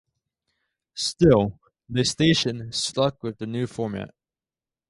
[0.95, 4.15] Still, the station stuck with the new format.